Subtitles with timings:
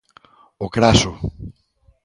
[0.65, 1.11] O Craso.